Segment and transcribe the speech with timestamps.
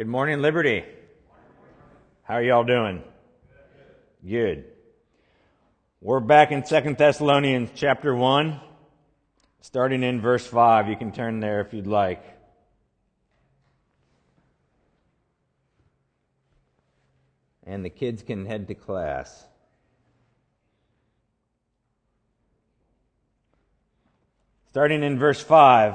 [0.00, 0.82] Good morning, Liberty.
[2.22, 3.02] How are y'all doing?
[4.26, 4.64] Good.
[6.00, 8.58] We're back in Second Thessalonians chapter 1,
[9.60, 10.88] starting in verse 5.
[10.88, 12.24] You can turn there if you'd like.
[17.64, 19.44] And the kids can head to class.
[24.70, 25.94] Starting in verse 5.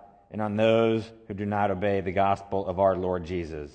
[0.31, 3.69] and on those who do not obey the gospel of our Lord Jesus.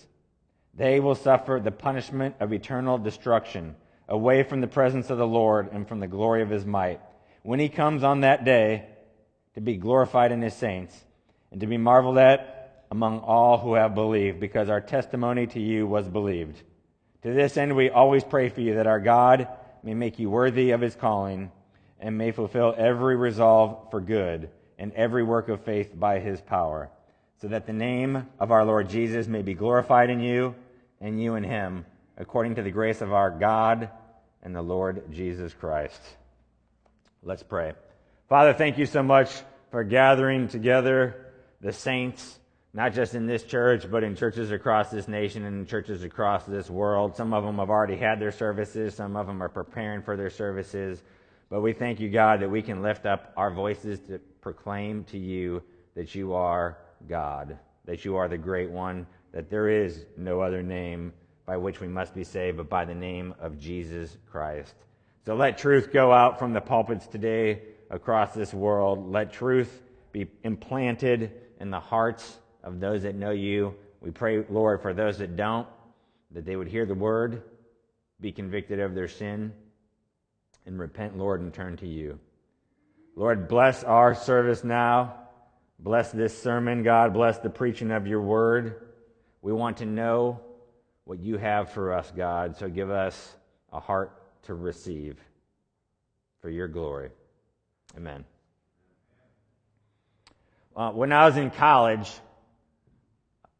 [0.74, 3.76] They will suffer the punishment of eternal destruction
[4.08, 7.00] away from the presence of the Lord and from the glory of his might.
[7.42, 8.86] When he comes on that day
[9.54, 10.94] to be glorified in his saints
[11.50, 15.86] and to be marveled at among all who have believed, because our testimony to you
[15.86, 16.62] was believed.
[17.22, 19.48] To this end, we always pray for you that our God
[19.82, 21.50] may make you worthy of his calling
[21.98, 26.90] and may fulfill every resolve for good and every work of faith by his power,
[27.40, 30.54] so that the name of our Lord Jesus may be glorified in you
[31.00, 31.84] and you in him,
[32.16, 33.90] according to the grace of our God
[34.42, 36.00] and the Lord Jesus Christ.
[37.22, 37.72] Let's pray.
[38.28, 39.30] Father, thank you so much
[39.70, 41.26] for gathering together
[41.60, 42.38] the saints,
[42.72, 46.70] not just in this church, but in churches across this nation and churches across this
[46.70, 47.16] world.
[47.16, 50.30] Some of them have already had their services, some of them are preparing for their
[50.30, 51.02] services.
[51.48, 55.18] But we thank you, God, that we can lift up our voices to proclaim to
[55.18, 55.60] you
[55.96, 60.62] that you are God, that you are the great one, that there is no other
[60.62, 61.12] name
[61.46, 64.72] by which we must be saved but by the name of Jesus Christ.
[65.24, 69.10] So let truth go out from the pulpits today across this world.
[69.10, 73.74] Let truth be implanted in the hearts of those that know you.
[74.00, 75.66] We pray, Lord, for those that don't,
[76.30, 77.42] that they would hear the word,
[78.20, 79.52] be convicted of their sin,
[80.66, 82.20] and repent, Lord, and turn to you.
[83.18, 85.14] Lord, bless our service now.
[85.78, 87.14] Bless this sermon, God.
[87.14, 88.88] Bless the preaching of your word.
[89.40, 90.40] We want to know
[91.04, 92.58] what you have for us, God.
[92.58, 93.34] So give us
[93.72, 95.18] a heart to receive
[96.42, 97.08] for your glory.
[97.96, 98.26] Amen.
[100.76, 102.12] Uh, when I was in college,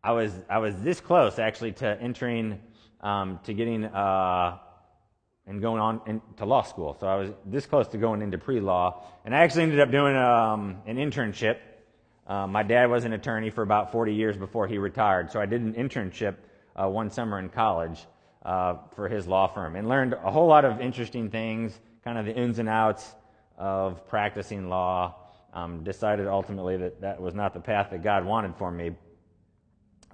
[0.04, 2.60] I was I was this close actually to entering
[3.00, 4.58] um, to getting uh,
[5.46, 6.96] and going on to law school.
[6.98, 10.16] So I was this close to going into pre-law, and I actually ended up doing
[10.16, 11.58] um, an internship.
[12.26, 15.46] Uh, my dad was an attorney for about 40 years before he retired, so I
[15.46, 16.34] did an internship
[16.74, 18.00] uh, one summer in college
[18.44, 22.26] uh, for his law firm and learned a whole lot of interesting things, kind of
[22.26, 23.14] the ins and outs
[23.56, 25.16] of practicing law.
[25.54, 28.90] Um, decided ultimately that that was not the path that God wanted for me.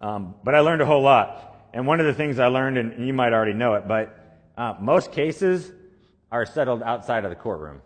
[0.01, 1.69] Um, but I learned a whole lot.
[1.75, 4.22] And one of the things I learned, and you might already know it, but
[4.57, 5.73] uh, most cases
[6.31, 7.81] are settled outside of the courtroom.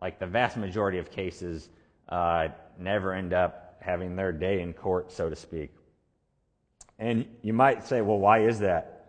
[0.00, 1.68] Like the vast majority of cases
[2.08, 5.70] uh, never end up having their day in court, so to speak.
[6.98, 9.08] And you might say, well, why is that?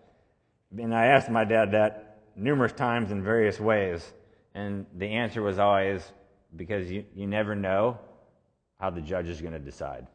[0.77, 4.13] And I asked my dad that numerous times in various ways,
[4.53, 6.11] and the answer was always
[6.55, 7.99] because you, you never know
[8.79, 10.07] how the judge is going to decide.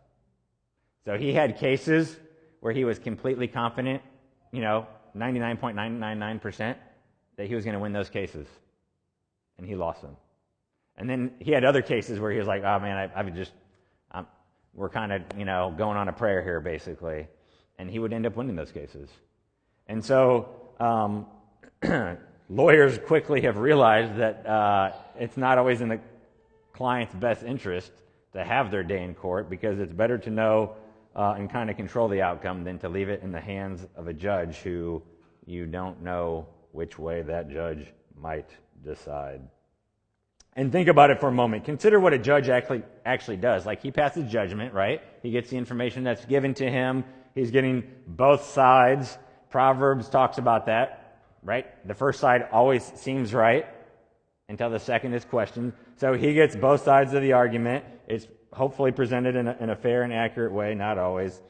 [1.05, 2.19] So he had cases
[2.61, 4.03] where he was completely confident,
[4.53, 6.77] you know, 99.999%
[7.37, 8.47] that he was going to win those cases.
[9.59, 10.17] And he lost them.
[10.97, 13.35] And then he had other cases where he was like, oh man, I, I would
[13.35, 13.53] just,
[14.13, 14.27] I'm,
[14.75, 17.27] we're kind of, you know, going on a prayer here, basically.
[17.79, 19.09] And he would end up winning those cases.
[19.87, 20.49] And so
[20.79, 21.27] um,
[22.49, 26.01] lawyers quickly have realized that uh, it's not always in the
[26.73, 27.93] client's best interest
[28.33, 30.75] to have their day in court because it's better to know
[31.15, 34.09] uh, and kind of control the outcome than to leave it in the hands of
[34.09, 35.03] a judge who
[35.47, 38.51] you don't know which way that judge might
[38.85, 39.41] decide.
[40.57, 41.65] And think about it for a moment.
[41.65, 43.67] Consider what a judge actually actually does.
[43.67, 45.01] Like he passes judgment, right?
[45.23, 47.05] He gets the information that's given to him.
[47.35, 49.17] He's getting both sides.
[49.51, 51.67] Proverbs talks about that, right?
[51.87, 53.67] The first side always seems right
[54.49, 55.73] until the second is questioned.
[55.97, 57.85] So he gets both sides of the argument.
[58.09, 61.41] It's hopefully presented in a, in a fair and accurate way, not always.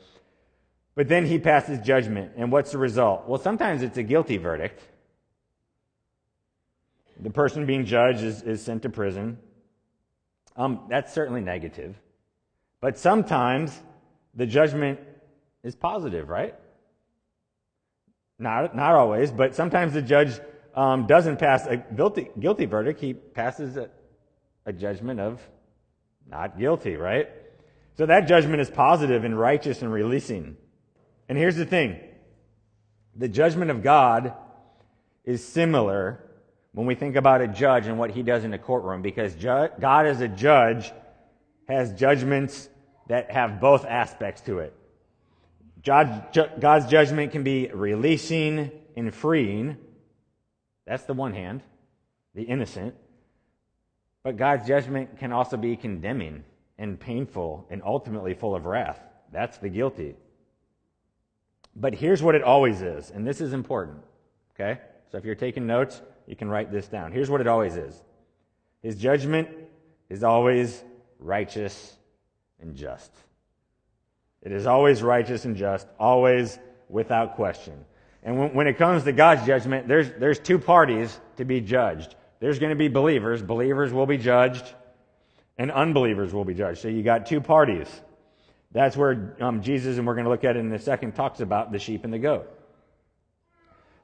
[0.94, 2.32] But then he passes judgment.
[2.36, 3.26] And what's the result?
[3.26, 4.82] Well, sometimes it's a guilty verdict.
[7.18, 9.38] The person being judged is, is sent to prison.
[10.56, 11.96] Um, that's certainly negative.
[12.80, 13.78] But sometimes
[14.34, 15.00] the judgment
[15.62, 16.54] is positive, right?
[18.38, 20.40] Not, not always, but sometimes the judge
[20.74, 23.00] um, doesn't pass a guilty, guilty verdict.
[23.00, 23.90] He passes a,
[24.64, 25.40] a judgment of
[26.30, 27.28] not guilty, right?
[27.96, 30.56] So that judgment is positive and righteous and releasing.
[31.28, 32.00] And here's the thing
[33.16, 34.32] the judgment of God
[35.24, 36.24] is similar
[36.72, 39.68] when we think about a judge and what he does in a courtroom because ju-
[39.80, 40.92] God, as a judge,
[41.68, 42.68] has judgments
[43.08, 44.74] that have both aspects to it.
[45.84, 49.76] God's judgment can be releasing and freeing.
[50.86, 51.62] That's the one hand,
[52.34, 52.94] the innocent.
[54.22, 56.44] But God's judgment can also be condemning
[56.78, 59.00] and painful and ultimately full of wrath.
[59.32, 60.16] That's the guilty.
[61.76, 64.02] But here's what it always is, and this is important.
[64.54, 64.80] Okay?
[65.10, 67.12] So if you're taking notes, you can write this down.
[67.12, 68.02] Here's what it always is
[68.82, 69.48] His judgment
[70.08, 70.82] is always
[71.18, 71.96] righteous
[72.60, 73.12] and just.
[74.42, 76.58] It is always righteous and just, always
[76.88, 77.84] without question.
[78.22, 82.14] And when, when it comes to God's judgment, there's, there's two parties to be judged.
[82.40, 83.42] There's going to be believers.
[83.42, 84.64] Believers will be judged,
[85.58, 86.80] and unbelievers will be judged.
[86.80, 87.88] So you got two parties.
[88.72, 91.40] That's where um, Jesus, and we're going to look at it in a second, talks
[91.40, 92.48] about the sheep and the goat.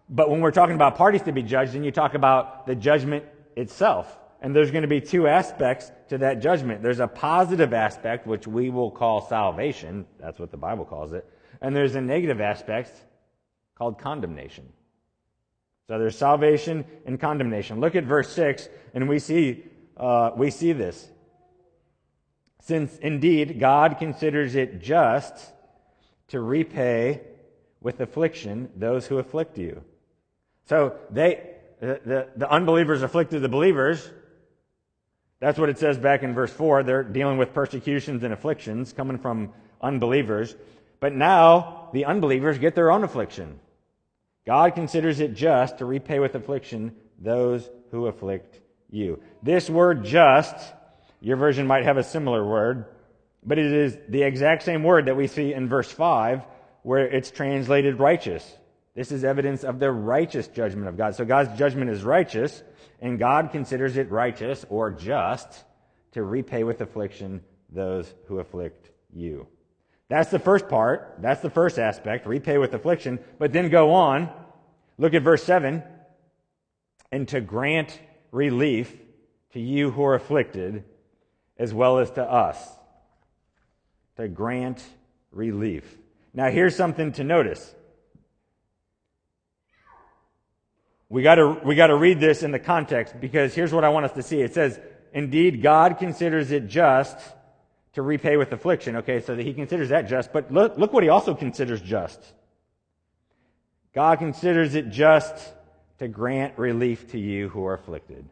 [0.09, 3.25] But when we're talking about parties to be judged, then you talk about the judgment
[3.57, 4.19] itself.
[4.43, 6.83] And there's going to be two aspects to that judgment.
[6.83, 10.07] There's a positive aspect, which we will call salvation.
[10.21, 11.29] That's what the Bible calls it.
[11.61, 12.93] And there's a negative aspect
[13.77, 14.69] called condemnation.
[15.89, 17.81] So there's salvation and condemnation.
[17.81, 19.65] Look at verse 6, and we see,
[19.97, 21.09] uh, we see this.
[22.63, 25.53] Since indeed God considers it just
[26.29, 27.21] to repay
[27.81, 29.85] with affliction those who afflict you.
[30.65, 31.51] So they,
[31.81, 34.11] the, the, the unbelievers afflicted the believers,
[35.39, 36.83] that's what it says back in verse 4.
[36.83, 40.57] They're dealing with persecutions and afflictions coming from unbelievers.
[40.99, 43.61] But now the unbelievers get their own affliction.
[44.47, 48.61] God considers it just to repay with affliction those who afflict
[48.91, 49.21] you.
[49.43, 50.57] This word just,
[51.21, 52.87] your version might have a similar word,
[53.45, 56.43] but it is the exact same word that we see in verse 5
[56.83, 58.49] where it's translated righteous.
[58.95, 61.17] This is evidence of the righteous judgment of God.
[61.17, 62.63] So God's judgment is righteous,
[63.01, 65.65] and God considers it righteous or just
[66.13, 69.49] to repay with affliction those who afflict you.
[70.09, 71.17] That's the first part.
[71.19, 73.19] That's the first aspect, repay with affliction.
[73.39, 74.31] But then go on.
[74.99, 75.83] Look at verse 7.
[77.11, 77.99] And to grant
[78.31, 78.93] relief
[79.53, 80.85] to you who are afflicted,
[81.59, 82.59] as well as to us.
[84.17, 84.83] To grant
[85.33, 85.99] relief.
[86.35, 87.75] Now, here's something to notice.
[91.09, 94.13] We gotta, we gotta read this in the context because here's what I want us
[94.13, 94.41] to see.
[94.41, 94.79] It says,
[95.13, 97.17] indeed, God considers it just
[97.97, 98.97] to repay with affliction.
[98.97, 102.21] Okay, so that he considers that just, but look, look what he also considers just.
[103.95, 105.35] God considers it just
[105.99, 108.25] to grant relief to you who are afflicted.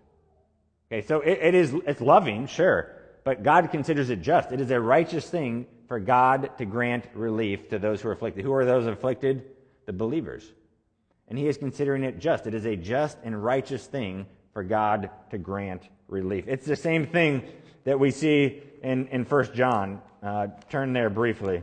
[0.93, 2.95] Okay, so it, it is, it's loving, sure,
[3.25, 4.53] but God considers it just.
[4.53, 8.45] It is a righteous thing for God to grant relief to those who are afflicted.
[8.45, 9.45] Who are those afflicted?
[9.87, 10.45] The believers
[11.29, 12.47] and he is considering it just.
[12.47, 16.45] It is a just and righteous thing for God to grant relief.
[16.47, 17.43] It's the same thing
[17.85, 20.01] that we see in, in 1 John.
[20.23, 21.63] Uh, turn there briefly.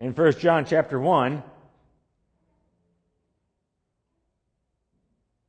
[0.00, 1.42] In 1 John chapter 1,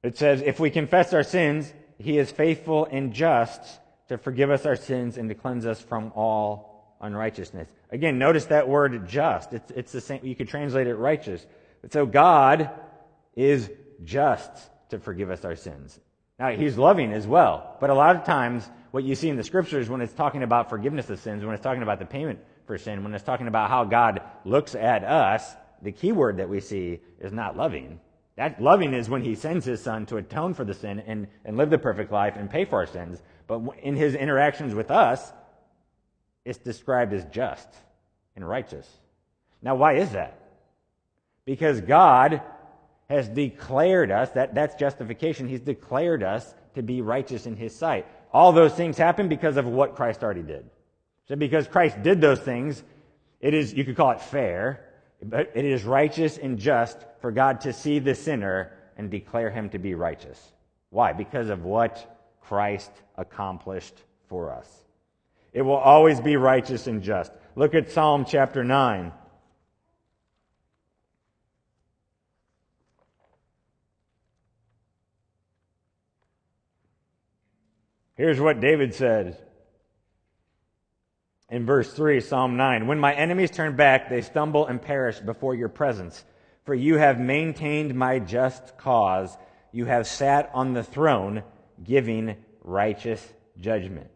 [0.02, 3.62] It says, If we confess our sins, he is faithful and just
[4.08, 6.69] to forgive us our sins and to cleanse us from all
[7.02, 7.70] unrighteousness.
[7.92, 9.54] Again, notice that word just.
[9.54, 10.22] It's, it's the same.
[10.24, 11.46] You could translate it righteous.
[11.92, 12.70] So God
[13.36, 13.70] is
[14.04, 14.52] just
[14.90, 16.00] to forgive us our sins.
[16.38, 17.78] Now, he's loving as well.
[17.80, 20.70] But a lot of times, what you see in the scriptures when it's talking about
[20.70, 23.70] forgiveness of sins, when it's talking about the payment for sin, when it's talking about
[23.70, 28.00] how God looks at us, the key word that we see is not loving.
[28.36, 31.58] That loving is when he sends his son to atone for the sin and, and
[31.58, 33.22] live the perfect life and pay for our sins.
[33.48, 35.34] But in his interactions with us,
[36.46, 37.68] it's described as just
[38.36, 38.88] and righteous.
[39.62, 40.40] Now, why is that?
[41.46, 42.42] Because God
[43.10, 48.06] has declared us, that, that's justification, he's declared us to be righteous in his sight.
[48.32, 50.70] All those things happen because of what Christ already did.
[51.28, 52.84] So because Christ did those things,
[53.42, 54.86] it is, you could call it fair,
[55.24, 59.70] but it is righteous and just for God to see the sinner and declare him
[59.70, 60.40] to be righteous.
[60.90, 61.14] Why?
[61.14, 63.96] Because of what Christ accomplished
[64.28, 64.68] for us.
[65.54, 67.32] It will always be righteous and just.
[67.56, 69.12] Look at Psalm chapter 9.
[78.16, 79.38] Here's what David said
[81.50, 85.56] in verse 3, Psalm 9 When my enemies turn back, they stumble and perish before
[85.56, 86.24] your presence.
[86.66, 89.36] For you have maintained my just cause.
[89.72, 91.44] You have sat on the throne,
[91.84, 93.26] giving righteous
[93.60, 94.10] judgment.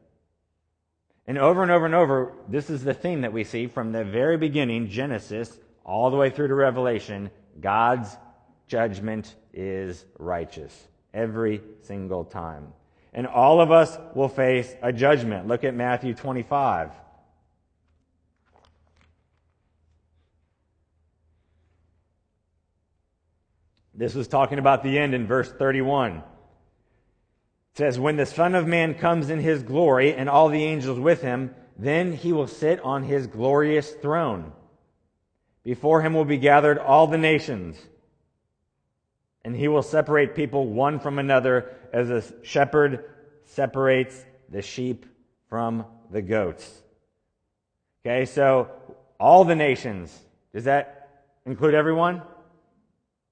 [1.26, 4.04] And over and over and over, this is the theme that we see from the
[4.04, 7.32] very beginning, Genesis, all the way through to Revelation.
[7.60, 8.18] God's
[8.68, 12.74] judgment is righteous every single time.
[13.14, 15.48] And all of us will face a judgment.
[15.48, 16.92] Look at Matthew 25.
[23.96, 26.24] This was talking about the end in verse 31.
[27.74, 31.00] It says, When the Son of Man comes in his glory and all the angels
[31.00, 34.52] with him, then he will sit on his glorious throne.
[35.64, 37.78] Before him will be gathered all the nations,
[39.44, 43.06] and he will separate people one from another as a shepherd
[43.46, 45.08] separates the sheep
[45.50, 46.84] from the goats.
[48.06, 48.70] Okay, so
[49.20, 50.16] all the nations.
[50.54, 52.22] Does that include everyone?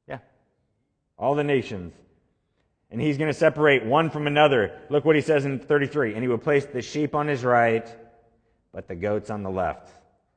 [0.08, 0.20] Yeah.
[1.20, 1.94] All the nations.
[2.92, 4.78] And he's going to separate one from another.
[4.90, 6.14] Look what he says in 33.
[6.14, 7.88] And he will place the sheep on his right,
[8.74, 9.90] but the goats on the left.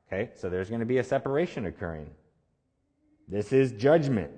[0.07, 2.09] Okay, so there's going to be a separation occurring.
[3.27, 4.31] This is judgment.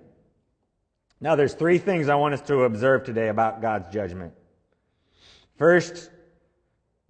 [1.20, 4.34] Now, there's three things I want us to observe today about God's judgment.
[5.58, 6.10] First,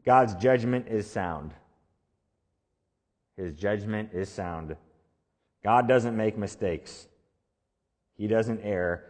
[0.05, 1.53] God's judgment is sound.
[3.35, 4.75] His judgment is sound.
[5.63, 7.07] God doesn't make mistakes.
[8.17, 9.03] He doesn't err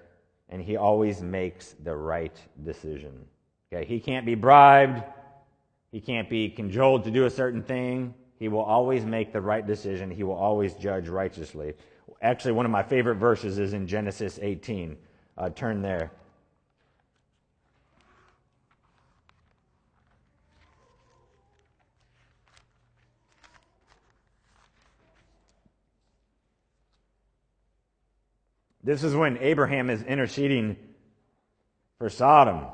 [0.50, 3.25] and he always makes the right decision.
[3.72, 5.04] Okay, he can't be bribed,
[5.92, 8.13] he can't be cajoled to do a certain thing.
[8.39, 10.12] He will always make the right decision.
[10.12, 11.74] He will always judge righteously.
[12.22, 14.98] Actually, one of my favorite verses is in Genesis 18.
[15.38, 16.12] Uh, turn there.
[28.88, 30.77] This is when Abraham is interceding
[31.98, 32.67] for Sodom.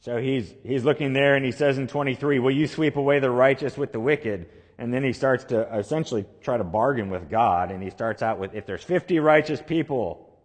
[0.00, 3.30] So he's, he's looking there and he says in 23, Will you sweep away the
[3.30, 4.46] righteous with the wicked?
[4.76, 7.70] And then he starts to essentially try to bargain with God.
[7.70, 10.38] And he starts out with, If there's 50 righteous people,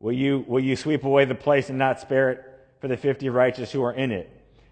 [0.00, 2.42] will you, will you sweep away the place and not spare it
[2.80, 4.28] for the 50 righteous who are in it?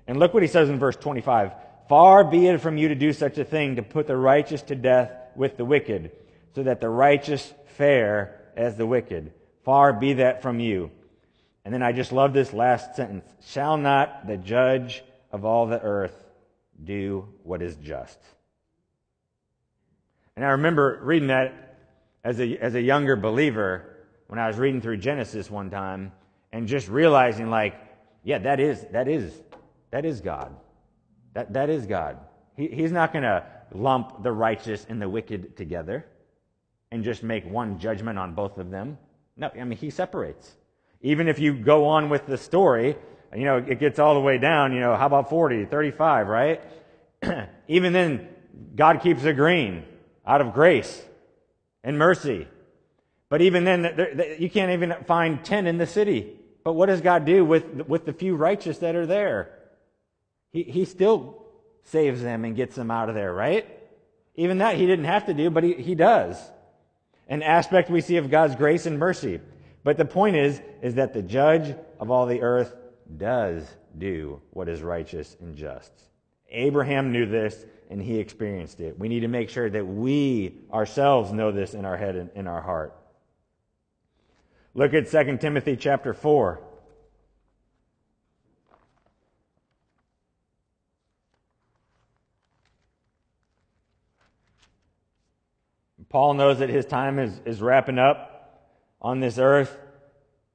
[0.08, 1.52] And look what he says in verse 25.
[1.88, 4.74] Far be it from you to do such a thing, to put the righteous to
[4.74, 6.10] death with the wicked,
[6.54, 9.32] so that the righteous fare as the wicked.
[9.64, 10.90] Far be that from you.
[11.64, 13.24] And then I just love this last sentence.
[13.46, 15.02] Shall not the judge
[15.32, 16.14] of all the earth
[16.82, 18.18] do what is just?
[20.36, 21.78] And I remember reading that
[22.22, 26.12] as a, as a younger believer when I was reading through Genesis one time
[26.52, 27.74] and just realizing like,
[28.22, 29.32] yeah, that is, that is,
[29.90, 30.54] that is God.
[31.36, 32.16] That, that is God.
[32.56, 36.06] He, he's not going to lump the righteous and the wicked together
[36.90, 38.96] and just make one judgment on both of them.
[39.36, 40.50] No, I mean, he separates.
[41.02, 42.96] Even if you go on with the story,
[43.34, 46.62] you know, it gets all the way down, you know, how about 40, 35, right?
[47.68, 48.28] Even then,
[48.74, 49.84] God keeps agreeing
[50.26, 51.04] out of grace
[51.84, 52.48] and mercy.
[53.28, 56.32] But even then, you can't even find 10 in the city.
[56.64, 59.55] But what does God do with, with the few righteous that are there?
[60.56, 61.44] He, he still
[61.84, 63.68] saves them and gets them out of there, right?
[64.36, 66.38] Even that he didn't have to do, but he, he does.
[67.28, 69.40] An aspect we see of God's grace and mercy.
[69.84, 72.74] But the point is, is that the judge of all the earth
[73.18, 73.66] does
[73.98, 75.92] do what is righteous and just.
[76.48, 78.98] Abraham knew this and he experienced it.
[78.98, 82.46] We need to make sure that we ourselves know this in our head and in
[82.46, 82.96] our heart.
[84.72, 86.65] Look at 2 Timothy chapter 4.
[96.08, 98.70] Paul knows that his time is, is wrapping up
[99.00, 99.76] on this earth.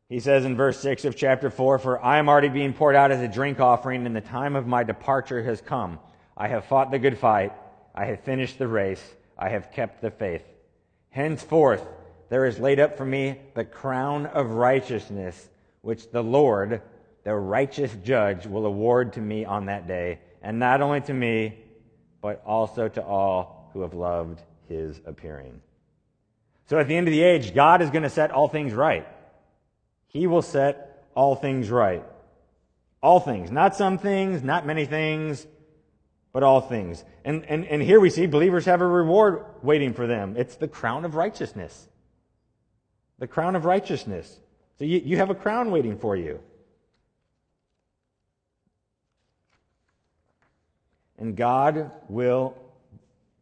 [0.08, 3.12] He says in verse 6 of chapter 4 For I am already being poured out
[3.12, 6.00] as a drink offering, and the time of my departure has come.
[6.38, 7.53] I have fought the good fight.
[7.93, 9.03] I have finished the race.
[9.38, 10.43] I have kept the faith.
[11.10, 11.86] Henceforth,
[12.29, 15.50] there is laid up for me the crown of righteousness,
[15.81, 16.81] which the Lord,
[17.24, 21.60] the righteous judge, will award to me on that day, and not only to me,
[22.22, 25.61] but also to all who have loved his appearing.
[26.67, 29.05] So at the end of the age, God is going to set all things right.
[30.07, 32.03] He will set all things right.
[33.01, 33.51] All things.
[33.51, 35.45] Not some things, not many things,
[36.31, 37.03] but all things.
[37.25, 40.35] And, and, and here we see believers have a reward waiting for them.
[40.37, 41.89] It's the crown of righteousness.
[43.19, 44.39] The crown of righteousness.
[44.79, 46.39] So you, you have a crown waiting for you.
[51.17, 52.55] And God will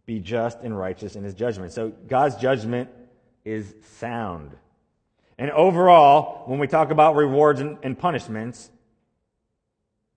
[0.09, 1.71] be just and righteous in his judgment.
[1.71, 2.89] So God's judgment
[3.45, 4.55] is sound.
[5.37, 8.71] And overall, when we talk about rewards and, and punishments,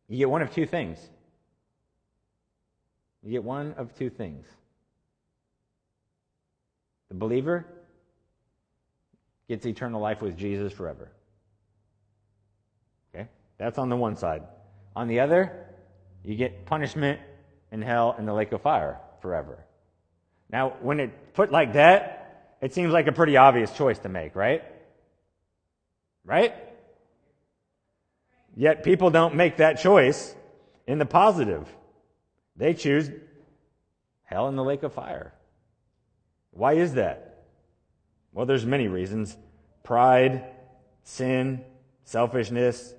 [0.08, 0.98] you get one of two things.
[3.22, 4.46] You get one of two things.
[7.10, 7.66] The believer
[9.46, 11.12] gets eternal life with Jesus forever.
[13.14, 13.28] Okay?
[13.58, 14.44] That's on the one side.
[14.96, 15.66] On the other,
[16.24, 17.20] you get punishment
[17.70, 19.66] in hell and the lake of fire forever.
[20.52, 24.36] Now, when it put like that, it seems like a pretty obvious choice to make,
[24.36, 24.62] right?
[26.24, 26.54] Right?
[28.54, 30.34] Yet people don't make that choice
[30.86, 31.66] in the positive.
[32.54, 33.10] They choose
[34.24, 35.32] hell in the lake of fire.
[36.50, 37.46] Why is that?
[38.32, 39.36] Well, there's many reasons.
[39.82, 40.44] Pride,
[41.02, 41.64] sin,
[42.04, 42.94] selfishness.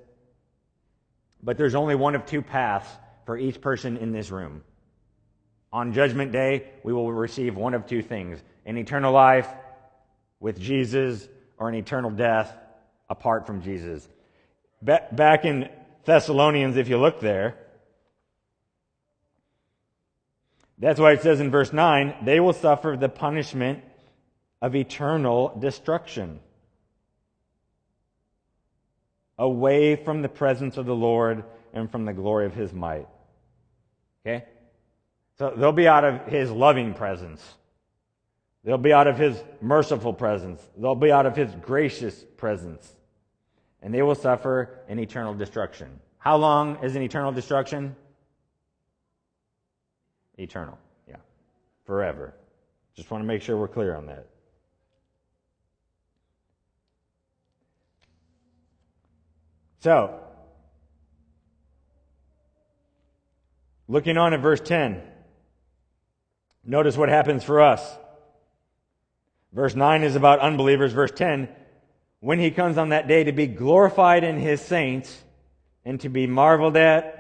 [1.42, 2.90] But there's only one of two paths
[3.26, 4.64] for each person in this room.
[5.74, 9.50] On Judgment Day, we will receive one of two things an eternal life
[10.40, 11.28] with Jesus
[11.58, 12.56] or an eternal death
[13.10, 14.08] apart from Jesus.
[14.82, 15.70] Back in
[16.06, 17.58] Thessalonians, if you look there,
[20.78, 23.84] that's why it says in verse 9, they will suffer the punishment
[24.62, 26.40] of eternal destruction
[29.40, 33.08] away from the presence of the Lord and from the glory of his might.
[34.26, 34.46] Okay?
[35.38, 37.42] So they'll be out of his loving presence.
[38.64, 40.62] They'll be out of his merciful presence.
[40.78, 42.90] They'll be out of his gracious presence.
[43.82, 46.00] And they will suffer an eternal destruction.
[46.18, 47.96] How long is an eternal destruction?
[50.38, 50.78] Eternal.
[51.08, 51.18] Yeah.
[51.86, 52.34] Forever.
[52.96, 54.28] Just want to make sure we're clear on that.
[59.80, 60.18] So,
[63.90, 65.02] looking on at verse 10,
[66.64, 67.98] notice what happens for us.
[69.52, 70.94] Verse 9 is about unbelievers.
[70.94, 71.50] Verse 10,
[72.20, 75.24] when he comes on that day to be glorified in his saints
[75.86, 77.20] and to be marveled at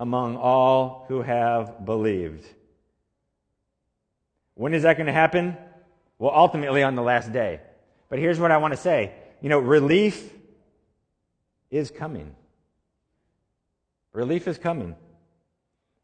[0.00, 2.44] among all who have believed.
[4.54, 5.56] When is that going to happen?
[6.18, 7.60] Well, ultimately on the last day.
[8.08, 9.12] But here's what I want to say.
[9.40, 10.32] You know, relief
[11.70, 12.34] is coming.
[14.12, 14.96] Relief is coming.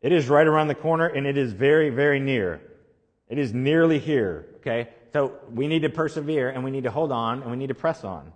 [0.00, 2.60] It is right around the corner and it is very, very near.
[3.28, 4.88] It is nearly here, okay?
[5.12, 7.74] So we need to persevere and we need to hold on and we need to
[7.74, 8.32] press on.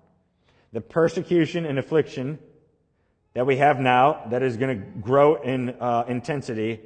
[0.73, 2.39] The persecution and affliction
[3.35, 6.81] that we have now that is going to grow in uh, intensity,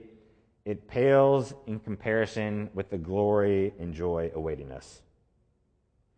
[0.64, 5.02] it pales in comparison with the glory and joy awaiting us.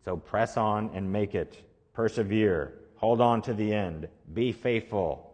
[0.05, 1.55] So press on and make it.
[1.93, 2.73] Persevere.
[2.95, 4.07] Hold on to the end.
[4.33, 5.28] Be faithful.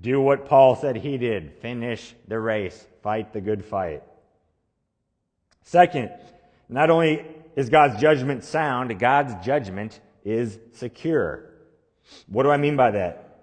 [0.00, 1.52] Do what Paul said he did.
[1.60, 2.86] Finish the race.
[3.02, 4.02] Fight the good fight.
[5.62, 6.10] Second,
[6.68, 7.24] not only
[7.56, 11.50] is God's judgment sound, God's judgment is secure.
[12.26, 13.40] What do I mean by that?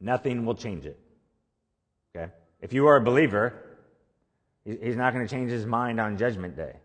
[0.00, 0.98] Nothing will change it.
[2.14, 2.32] Okay?
[2.60, 3.54] If you are a believer,
[4.64, 6.76] he's not going to change his mind on judgment day.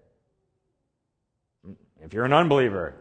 [2.02, 2.96] If you're an unbeliever,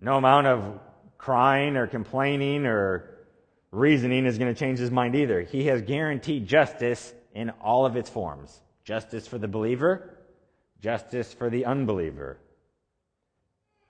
[0.00, 0.80] no amount of
[1.18, 3.13] crying or complaining or
[3.74, 5.42] reasoning is going to change his mind either.
[5.42, 10.18] He has guaranteed justice in all of its forms justice for the believer,
[10.80, 12.38] justice for the unbeliever.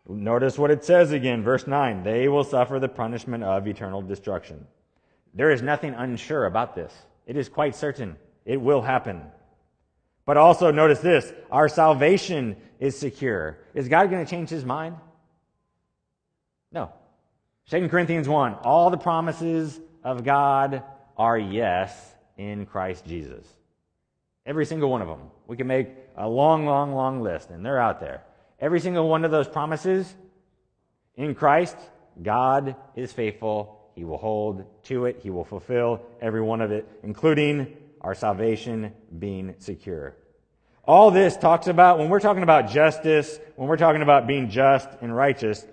[0.09, 4.67] Notice what it says again, verse 9 they will suffer the punishment of eternal destruction.
[5.35, 6.93] There is nothing unsure about this.
[7.27, 9.23] It is quite certain it will happen.
[10.27, 13.59] But also notice this our salvation is secure.
[13.75, 14.97] Is God going to change his mind?
[16.73, 16.93] No.
[17.71, 20.83] 2 Corinthians 1 All the promises of God
[21.17, 23.47] are yes in Christ Jesus.
[24.45, 25.31] Every single one of them.
[25.47, 28.23] We can make a long, long, long list, and they're out there.
[28.61, 30.15] Every single one of those promises
[31.17, 31.77] in Christ,
[32.23, 33.91] God is faithful.
[33.95, 35.21] He will hold to it.
[35.23, 40.15] He will fulfill every one of it, including our salvation being secure.
[40.87, 44.89] All this talks about, when we're talking about justice, when we're talking about being just
[45.01, 45.65] and righteous,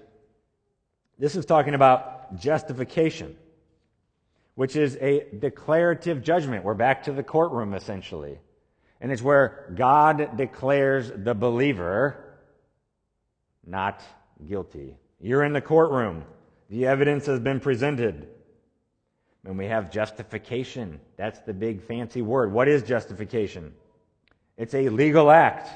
[1.22, 3.38] this is talking about justification,
[4.56, 6.66] which is a declarative judgment.
[6.66, 8.40] We're back to the courtroom, essentially.
[9.00, 12.18] And it's where God declares the believer
[13.64, 14.02] not
[14.48, 14.98] guilty.
[15.20, 16.24] You're in the courtroom.
[16.72, 18.28] The evidence has been presented.
[19.46, 21.00] And we have justification.
[21.18, 22.52] That's the big fancy word.
[22.52, 23.76] What is justification?
[24.58, 25.70] It's a legal act.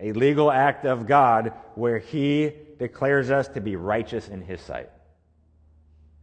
[0.00, 4.90] A legal act of God where He declares us to be righteous in His sight.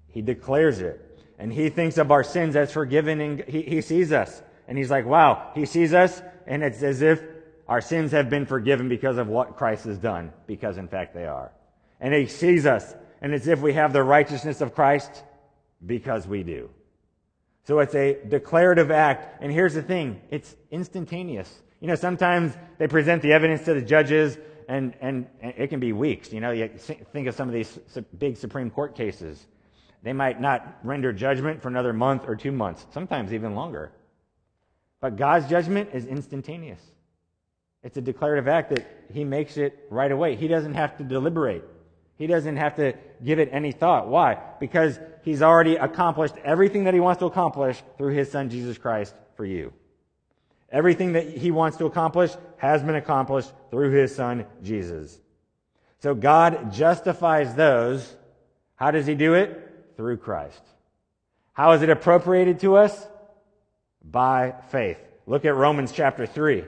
[0.08, 1.10] He declares it.
[1.40, 4.42] And He thinks of our sins as forgiven, and He, he sees us.
[4.68, 7.22] And He's like, wow, He sees us, and it's as if
[7.68, 11.26] our sins have been forgiven because of what Christ has done, because in fact they
[11.26, 11.52] are.
[12.00, 15.24] And He sees us, and it's as if we have the righteousness of Christ
[15.86, 16.70] because we do.
[17.66, 19.42] So it's a declarative act.
[19.42, 21.62] And here's the thing it's instantaneous.
[21.80, 24.38] You know, sometimes they present the evidence to the judges,
[24.68, 26.32] and, and, and it can be weeks.
[26.32, 27.80] You know, you think of some of these
[28.18, 29.46] big Supreme Court cases.
[30.04, 33.92] They might not render judgment for another month or two months, sometimes even longer.
[35.00, 36.82] But God's judgment is instantaneous.
[37.84, 40.36] It's a declarative act that He makes it right away.
[40.36, 41.64] He doesn't have to deliberate.
[42.18, 44.08] He doesn't have to give it any thought.
[44.08, 44.38] Why?
[44.60, 49.16] Because he's already accomplished everything that he wants to accomplish through his son Jesus Christ
[49.36, 49.74] for you.
[50.74, 55.18] Everything that he wants to accomplish has been accomplished through his son Jesus.
[56.00, 58.14] So God justifies those.
[58.76, 59.94] How does he do it?
[59.96, 60.62] Through Christ.
[61.54, 63.08] How is it appropriated to us?
[64.04, 64.98] By faith.
[65.28, 66.66] Look at Romans chapter 3.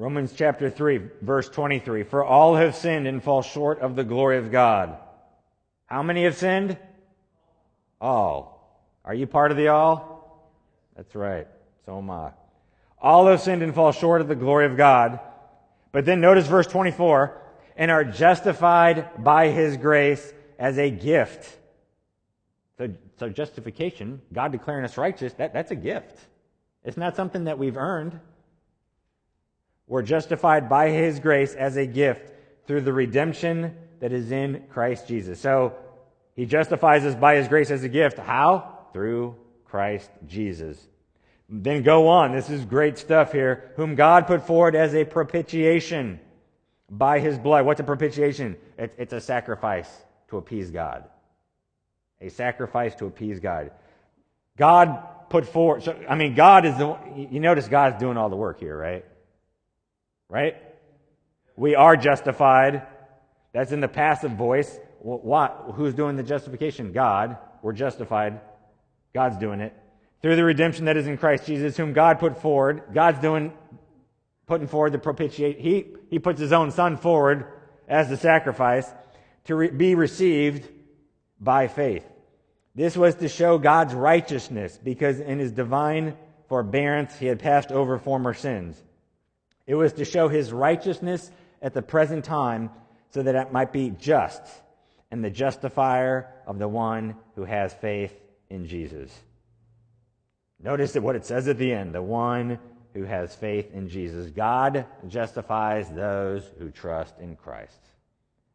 [0.00, 2.04] Romans chapter 3, verse 23.
[2.04, 4.96] For all have sinned and fall short of the glory of God.
[5.84, 6.78] How many have sinned?
[8.00, 8.82] All.
[9.04, 10.48] Are you part of the all?
[10.96, 11.46] That's right.
[11.84, 12.30] So am I.
[12.98, 15.20] All have sinned and fall short of the glory of God.
[15.92, 17.38] But then notice verse 24.
[17.76, 21.58] And are justified by his grace as a gift.
[22.78, 26.18] So, so justification, God declaring us righteous, that, that's a gift.
[26.84, 28.18] It's not something that we've earned.
[29.90, 32.32] We're justified by his grace as a gift
[32.68, 35.40] through the redemption that is in Christ Jesus.
[35.40, 35.74] So
[36.36, 38.16] he justifies us by his grace as a gift.
[38.16, 38.86] How?
[38.92, 40.78] Through Christ Jesus.
[41.48, 42.30] Then go on.
[42.30, 43.72] This is great stuff here.
[43.74, 46.20] Whom God put forward as a propitiation
[46.88, 47.66] by his blood.
[47.66, 48.56] What's a propitiation?
[48.78, 49.90] It's a sacrifice
[50.28, 51.02] to appease God.
[52.20, 53.72] A sacrifice to appease God.
[54.56, 58.36] God put forward, so, I mean, God is the, you notice God's doing all the
[58.36, 59.04] work here, right?
[60.30, 60.56] Right?
[61.56, 62.86] We are justified.
[63.52, 64.78] That's in the passive voice.
[65.00, 65.72] What?
[65.74, 66.92] Who's doing the justification?
[66.92, 67.36] God.
[67.62, 68.40] We're justified.
[69.12, 69.74] God's doing it.
[70.22, 72.84] Through the redemption that is in Christ Jesus, whom God put forward.
[72.94, 73.52] God's doing,
[74.46, 75.58] putting forward the propitiate.
[75.58, 77.46] He, he puts his own son forward
[77.88, 78.86] as the sacrifice
[79.44, 80.68] to re- be received
[81.40, 82.06] by faith.
[82.74, 86.16] This was to show God's righteousness because in his divine
[86.48, 88.80] forbearance he had passed over former sins.
[89.70, 91.30] It was to show his righteousness
[91.62, 92.70] at the present time
[93.10, 94.42] so that it might be just
[95.12, 98.12] and the justifier of the one who has faith
[98.48, 99.16] in Jesus.
[100.60, 102.58] Notice what it says at the end the one
[102.94, 104.32] who has faith in Jesus.
[104.32, 107.80] God justifies those who trust in Christ.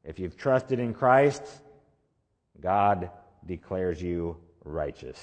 [0.03, 1.43] If you've trusted in Christ,
[2.59, 3.09] God
[3.45, 5.17] declares you righteous.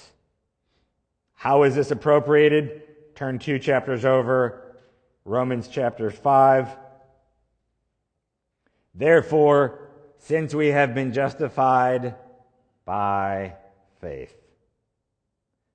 [1.35, 2.81] How is this appropriated?
[3.15, 4.62] Turn two chapters over
[5.25, 6.69] Romans chapter 5.
[8.95, 9.79] Therefore,
[10.19, 12.17] since we have been justified
[12.85, 13.55] by
[14.01, 14.35] faith,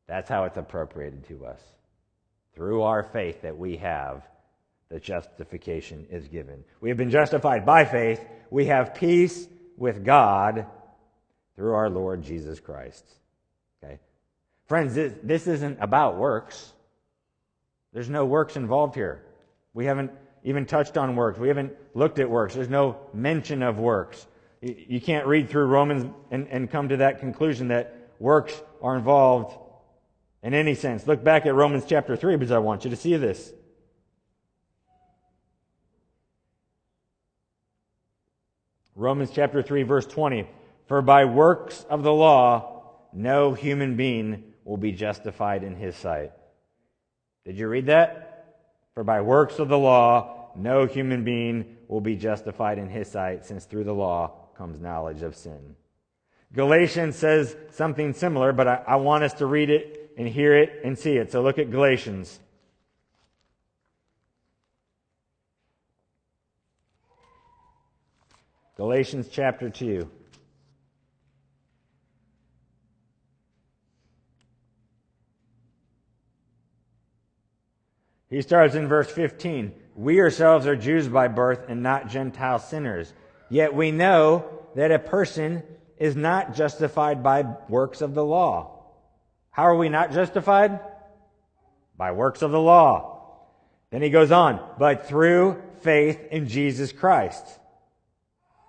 [0.07, 1.61] that's how it's appropriated to us.
[2.55, 4.27] Through our faith that we have,
[4.89, 6.63] the justification is given.
[6.81, 8.23] We have been justified by faith.
[8.49, 10.65] We have peace with God
[11.55, 13.05] through our Lord Jesus Christ.
[13.83, 13.99] Okay?
[14.65, 16.73] Friends, this, this isn't about works.
[17.93, 19.23] There's no works involved here.
[19.77, 20.09] We haven't
[20.43, 21.37] even touched on works.
[21.37, 22.55] We haven't looked at works.
[22.55, 24.25] There's no mention of works.
[24.59, 29.55] You can't read through Romans and, and come to that conclusion that works are involved
[30.41, 31.05] in any sense.
[31.05, 33.53] Look back at Romans chapter 3 because I want you to see this.
[38.95, 40.49] Romans chapter 3, verse 20.
[40.87, 46.31] For by works of the law, no human being will be justified in his sight.
[47.45, 48.26] Did you read that?
[48.97, 53.45] For by works of the law, no human being will be justified in his sight,
[53.45, 55.75] since through the law comes knowledge of sin.
[56.51, 60.81] Galatians says something similar, but I, I want us to read it and hear it
[60.83, 61.31] and see it.
[61.31, 62.39] So look at Galatians.
[68.77, 70.09] Galatians chapter 2.
[78.29, 79.73] He starts in verse 15.
[79.95, 83.13] We ourselves are Jews by birth and not Gentile sinners.
[83.49, 85.63] Yet we know that a person
[85.97, 88.83] is not justified by works of the law.
[89.49, 90.79] How are we not justified?
[91.97, 93.15] By works of the law.
[93.89, 97.43] Then he goes on, but through faith in Jesus Christ.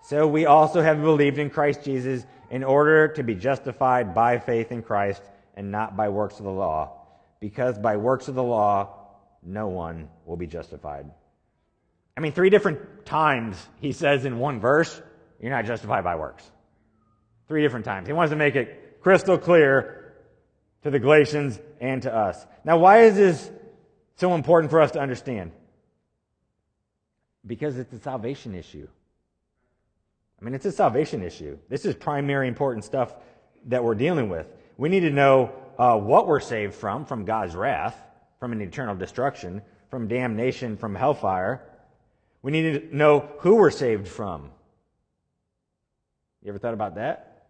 [0.04, 4.72] So we also have believed in Christ Jesus in order to be justified by faith
[4.72, 5.22] in Christ
[5.54, 7.06] and not by works of the law,
[7.40, 8.97] because by works of the law,
[9.42, 11.10] no one will be justified.
[12.16, 15.00] I mean, three different times he says in one verse,
[15.40, 16.44] you're not justified by works.
[17.46, 18.08] Three different times.
[18.08, 20.14] He wants to make it crystal clear
[20.82, 22.44] to the Galatians and to us.
[22.64, 23.50] Now, why is this
[24.16, 25.52] so important for us to understand?
[27.46, 28.88] Because it's a salvation issue.
[30.40, 31.58] I mean, it's a salvation issue.
[31.68, 33.14] This is primary important stuff
[33.66, 34.46] that we're dealing with.
[34.76, 37.96] We need to know uh, what we're saved from, from God's wrath,
[38.38, 41.62] from an eternal destruction, from damnation, from hellfire.
[42.42, 44.50] We need to know who we're saved from.
[46.42, 47.46] You ever thought about that?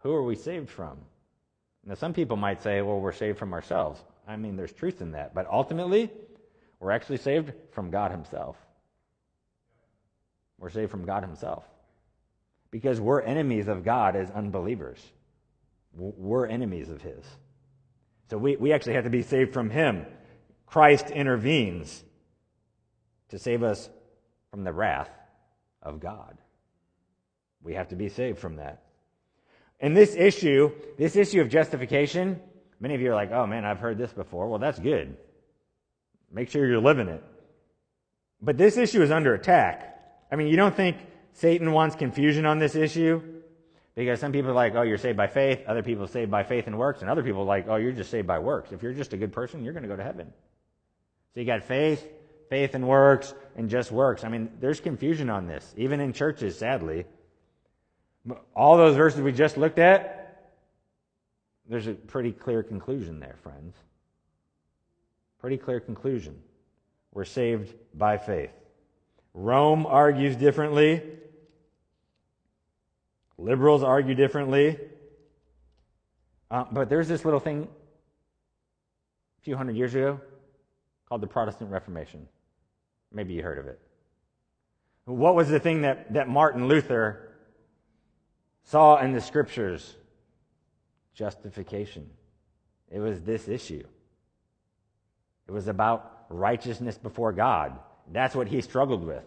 [0.00, 0.98] Who are we saved from?
[1.84, 4.00] Now, some people might say, well, we're saved from ourselves.
[4.26, 5.34] I mean, there's truth in that.
[5.34, 6.10] But ultimately,
[6.78, 8.56] we're actually saved from God Himself.
[10.58, 11.64] We're saved from God Himself
[12.70, 15.00] because we're enemies of God as unbelievers.
[15.94, 17.24] We're enemies of His.
[18.32, 20.06] So we, we actually have to be saved from Him.
[20.64, 22.02] Christ intervenes
[23.28, 23.90] to save us
[24.50, 25.10] from the wrath
[25.82, 26.38] of God.
[27.62, 28.84] We have to be saved from that.
[29.80, 32.40] And this issue, this issue of justification,
[32.80, 34.48] many of you are like, oh man, I've heard this before.
[34.48, 35.14] Well, that's good.
[36.32, 37.22] Make sure you're living it.
[38.40, 40.24] But this issue is under attack.
[40.32, 40.96] I mean, you don't think
[41.34, 43.41] Satan wants confusion on this issue
[43.94, 45.62] because some people are like, oh, you're saved by faith.
[45.66, 47.02] Other people are saved by faith and works.
[47.02, 48.72] And other people are like, oh, you're just saved by works.
[48.72, 50.32] If you're just a good person, you're going to go to heaven.
[51.34, 52.06] So you got faith,
[52.48, 54.24] faith and works, and just works.
[54.24, 57.04] I mean, there's confusion on this, even in churches, sadly.
[58.54, 60.52] All those verses we just looked at,
[61.68, 63.74] there's a pretty clear conclusion there, friends.
[65.40, 66.38] Pretty clear conclusion.
[67.12, 68.52] We're saved by faith.
[69.34, 71.02] Rome argues differently.
[73.42, 74.78] Liberals argue differently.
[76.48, 77.66] Uh, but there's this little thing
[79.40, 80.20] a few hundred years ago
[81.08, 82.28] called the Protestant Reformation.
[83.12, 83.80] Maybe you heard of it.
[85.06, 87.30] What was the thing that, that Martin Luther
[88.62, 89.96] saw in the scriptures?
[91.14, 92.08] Justification.
[92.90, 93.82] It was this issue.
[95.48, 97.76] It was about righteousness before God.
[98.12, 99.24] That's what he struggled with.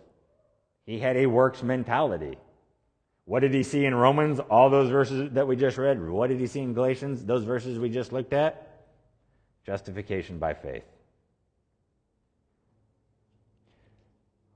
[0.86, 2.38] He had a works mentality.
[3.26, 4.40] What did he see in Romans?
[4.40, 6.02] All those verses that we just read.
[6.02, 7.26] What did he see in Galatians?
[7.26, 8.86] Those verses we just looked at?
[9.66, 10.86] Justification by faith.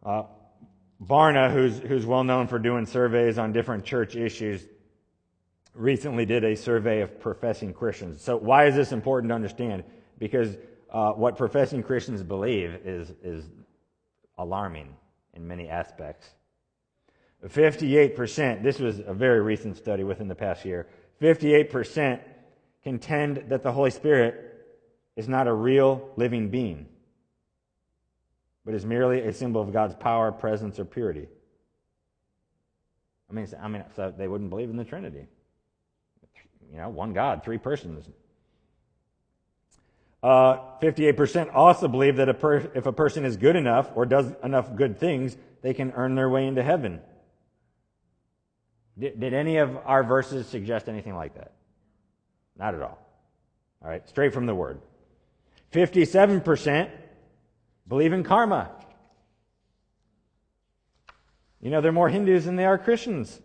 [0.05, 0.23] Uh,
[1.03, 4.65] Barna, who's, who's well known for doing surveys on different church issues,
[5.73, 8.21] recently did a survey of professing Christians.
[8.21, 9.83] So, why is this important to understand?
[10.19, 10.57] Because
[10.91, 13.45] uh, what professing Christians believe is, is
[14.37, 14.95] alarming
[15.33, 16.29] in many aspects.
[17.47, 20.87] 58%, this was a very recent study within the past year,
[21.21, 22.19] 58%
[22.83, 24.45] contend that the Holy Spirit
[25.15, 26.87] is not a real living being,
[28.65, 31.27] but is merely a symbol of God's power, presence, or purity.
[33.29, 35.27] I mean, I mean, so they wouldn't believe in the Trinity.
[36.71, 38.07] You know, one God, three persons.
[40.21, 44.33] Uh, 58% also believe that a per- if a person is good enough or does
[44.43, 47.01] enough good things, they can earn their way into heaven.
[48.99, 51.53] Did, did any of our verses suggest anything like that?
[52.57, 52.99] Not at all.
[53.81, 54.81] All right, straight from the word.
[55.71, 56.89] 57%
[57.87, 58.71] believe in karma.
[61.61, 63.39] You know, they're more Hindus than they are Christians.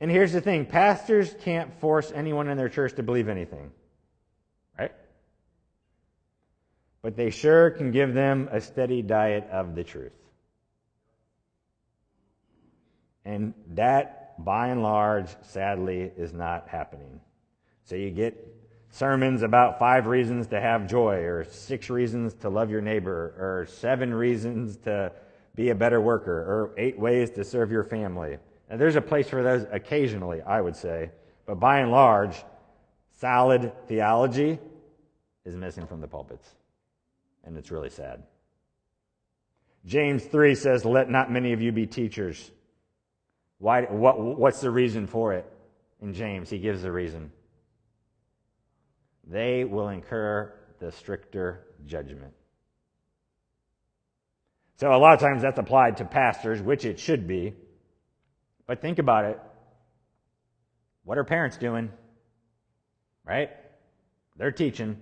[0.00, 3.70] And here's the thing pastors can't force anyone in their church to believe anything.
[4.78, 4.92] Right?
[7.02, 10.12] But they sure can give them a steady diet of the truth.
[13.24, 17.20] And that, by and large, sadly, is not happening.
[17.84, 18.34] So you get
[18.90, 23.66] sermons about five reasons to have joy, or six reasons to love your neighbor, or
[23.66, 25.12] seven reasons to
[25.54, 28.38] be a better worker, or eight ways to serve your family.
[28.68, 31.10] And there's a place for those occasionally, I would say.
[31.46, 32.42] But by and large,
[33.20, 34.58] solid theology
[35.44, 36.48] is missing from the pulpits
[37.46, 38.22] and it's really sad.
[39.86, 42.50] James 3 says, Let not many of you be teachers.
[43.64, 45.50] Why, what, what's the reason for it?
[46.02, 47.32] In James, he gives the reason.
[49.26, 52.34] They will incur the stricter judgment.
[54.76, 57.54] So, a lot of times that's applied to pastors, which it should be.
[58.66, 59.40] But think about it.
[61.04, 61.90] What are parents doing?
[63.24, 63.48] Right?
[64.36, 64.98] They're teaching.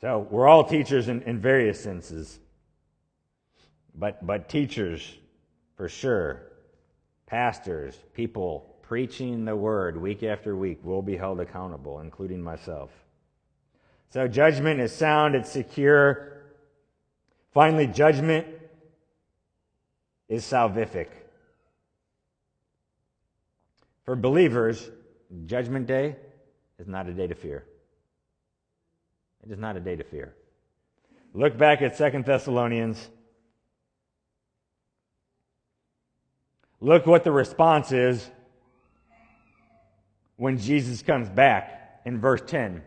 [0.00, 2.40] So we're all teachers in, in various senses.
[3.94, 5.16] But, but teachers,
[5.76, 6.42] for sure,
[7.26, 12.90] pastors, people preaching the word week after week will be held accountable, including myself.
[14.10, 16.42] So judgment is sound, it's secure.
[17.52, 18.46] Finally, judgment
[20.28, 21.08] is salvific.
[24.04, 24.90] For believers,
[25.46, 26.16] Judgment Day
[26.78, 27.64] is not a day to fear.
[29.42, 30.34] It is not a day to fear.
[31.32, 33.08] Look back at Second Thessalonians.
[36.84, 38.30] Look what the response is
[40.36, 42.82] when Jesus comes back in verse 10.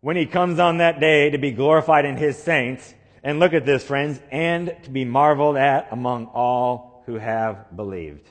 [0.00, 3.64] When he comes on that day to be glorified in his saints, and look at
[3.64, 8.28] this, friends, and to be marveled at among all who have believed.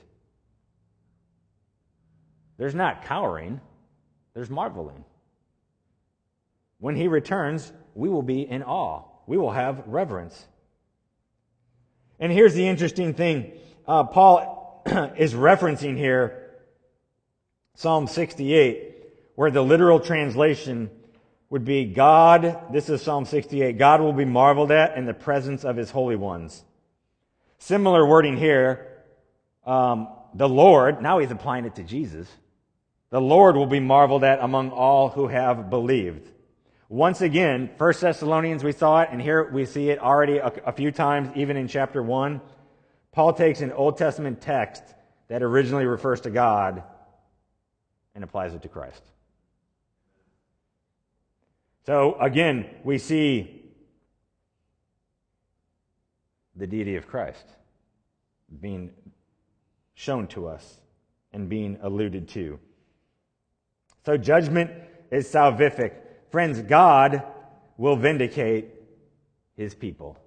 [2.57, 3.61] There's not cowering,
[4.33, 5.05] there's marveling.
[6.79, 9.05] When he returns, we will be in awe.
[9.27, 10.45] We will have reverence.
[12.19, 13.53] And here's the interesting thing
[13.87, 14.58] uh, Paul
[15.17, 16.49] is referencing here
[17.75, 18.95] Psalm 68,
[19.35, 20.89] where the literal translation
[21.49, 25.63] would be God, this is Psalm 68, God will be marveled at in the presence
[25.63, 26.63] of his holy ones.
[27.59, 28.87] Similar wording here,
[29.65, 32.27] um, the Lord, now he's applying it to Jesus.
[33.09, 36.27] The Lord will be marveled at among all who have believed.
[36.87, 40.71] Once again, 1 Thessalonians, we saw it, and here we see it already a, a
[40.71, 42.41] few times, even in chapter 1.
[43.11, 44.83] Paul takes an Old Testament text
[45.27, 46.83] that originally refers to God
[48.15, 49.03] and applies it to Christ.
[51.85, 53.63] So again, we see
[56.55, 57.45] the deity of Christ
[58.59, 58.91] being
[59.93, 60.79] shown to us
[61.33, 62.59] and being alluded to.
[64.05, 64.71] So judgment
[65.11, 65.93] is salvific.
[66.29, 67.23] Friends, God
[67.77, 68.67] will vindicate
[69.55, 70.17] his people.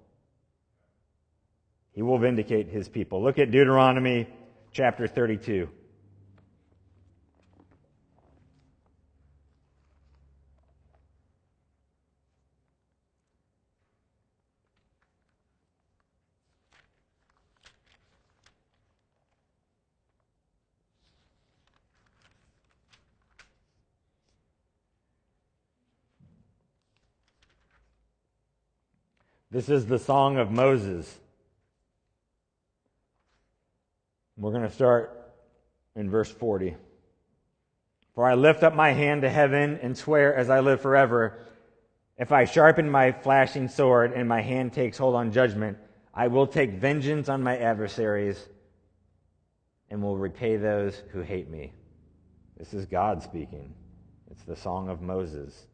[1.93, 3.21] He will vindicate his people.
[3.21, 4.27] Look at Deuteronomy
[4.71, 5.69] chapter 32.
[29.51, 31.19] This is the Song of Moses.
[34.37, 35.31] We're going to start
[35.95, 36.75] in verse 40.
[38.15, 41.39] For I lift up my hand to heaven and swear as I live forever,
[42.17, 45.77] if I sharpen my flashing sword and my hand takes hold on judgment,
[46.13, 48.47] I will take vengeance on my adversaries
[49.89, 51.73] and will repay those who hate me.
[52.57, 53.73] This is God speaking.
[54.29, 55.67] It's the Song of Moses.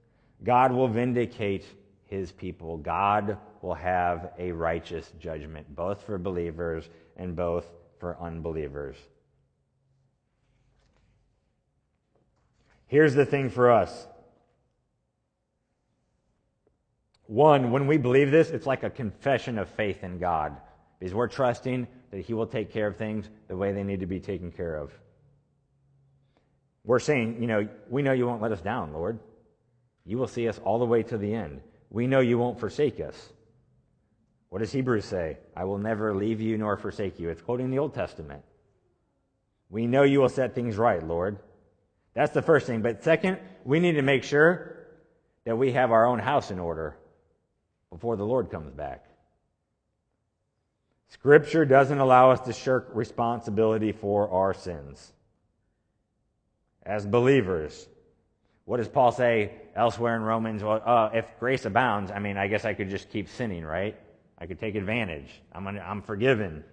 [0.43, 1.65] God will vindicate
[2.05, 2.77] his people.
[2.77, 7.65] God will have a righteous judgment, both for believers and both
[7.99, 8.95] for unbelievers.
[12.87, 14.07] Here's the thing for us.
[17.27, 20.57] One, when we believe this, it's like a confession of faith in God
[20.97, 24.07] because we're trusting that He will take care of things the way they need to
[24.07, 24.91] be taken care of.
[26.83, 29.19] We're saying, you know, we know you won't let us down, Lord.
[30.05, 31.61] You will see us all the way to the end.
[31.91, 33.31] We know you won't forsake us.
[34.49, 35.37] What does Hebrews say?
[35.55, 37.29] I will never leave you nor forsake you.
[37.29, 38.43] It's quoting the Old Testament.
[39.69, 41.37] We know you will set things right, Lord.
[42.15, 42.81] That's the first thing.
[42.81, 44.75] But second, we need to make sure
[45.45, 46.97] that we have our own house in order
[47.91, 49.05] before the Lord comes back.
[51.09, 55.13] Scripture doesn't allow us to shirk responsibility for our sins.
[56.83, 57.87] As believers,
[58.65, 60.63] what does Paul say elsewhere in Romans?
[60.63, 63.97] Well, uh, if grace abounds, I mean, I guess I could just keep sinning, right?
[64.39, 65.41] I could take advantage.
[65.53, 66.63] I'm, I'm forgiven.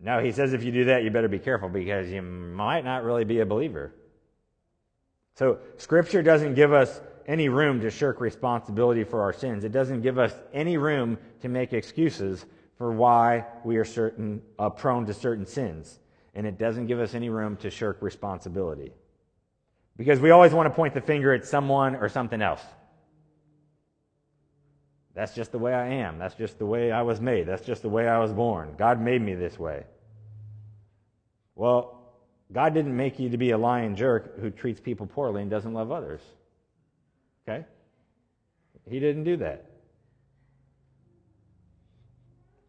[0.00, 3.04] No, he says if you do that, you better be careful because you might not
[3.04, 3.94] really be a believer.
[5.36, 9.64] So, Scripture doesn't give us any room to shirk responsibility for our sins.
[9.64, 12.44] It doesn't give us any room to make excuses
[12.76, 16.00] for why we are certain, uh, prone to certain sins.
[16.34, 18.92] And it doesn't give us any room to shirk responsibility.
[19.96, 22.62] Because we always want to point the finger at someone or something else.
[25.14, 26.18] That's just the way I am.
[26.18, 27.46] That's just the way I was made.
[27.46, 28.74] That's just the way I was born.
[28.76, 29.84] God made me this way.
[31.54, 32.02] Well,
[32.52, 35.72] God didn't make you to be a lying jerk who treats people poorly and doesn't
[35.72, 36.20] love others.
[37.46, 37.64] Okay?
[38.88, 39.70] He didn't do that.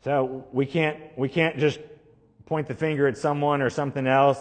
[0.03, 1.79] So we can't we can't just
[2.45, 4.37] point the finger at someone or something else,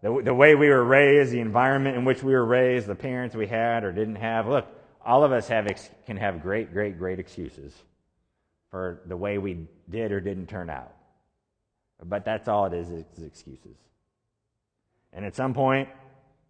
[0.00, 3.36] the, the way we were raised, the environment in which we were raised, the parents
[3.36, 4.48] we had or didn't have.
[4.48, 4.66] Look,
[5.04, 5.66] all of us have,
[6.06, 7.74] can have great, great, great excuses
[8.70, 10.92] for the way we did or didn't turn out.
[12.04, 13.76] But that's all it is, it's excuses.
[15.12, 15.88] And at some point,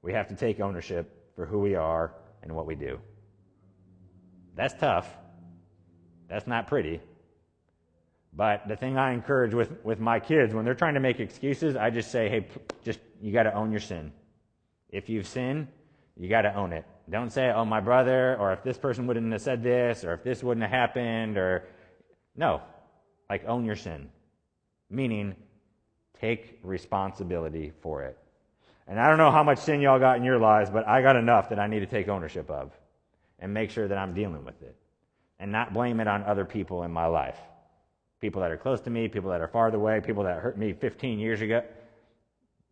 [0.03, 2.99] we have to take ownership for who we are and what we do.
[4.55, 5.09] That's tough.
[6.29, 7.01] That's not pretty.
[8.35, 11.77] But the thing I encourage with, with my kids, when they're trying to make excuses,
[11.77, 12.47] I just say, hey,
[12.83, 14.13] just, you got to own your sin.
[14.89, 15.69] If you've sinned,
[16.17, 16.87] you got to own it.
[17.11, 20.23] Don't say, oh, my brother, or if this person wouldn't have said this, or if
[20.23, 21.65] this wouldn't have happened, or.
[22.37, 22.63] No.
[23.29, 24.09] Like, own your sin.
[24.89, 25.35] Meaning,
[26.21, 28.19] take responsibility for it.
[28.87, 31.17] And I don't know how much sin y'all got in your lives, but I got
[31.17, 32.73] enough that I need to take ownership of
[33.39, 34.77] and make sure that I'm dealing with it
[35.39, 37.39] and not blame it on other people in my life.
[38.21, 40.73] People that are close to me, people that are farther away, people that hurt me
[40.73, 41.63] 15 years ago.